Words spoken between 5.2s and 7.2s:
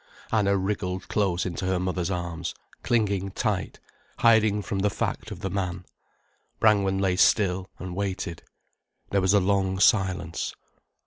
of the man. Brangwen lay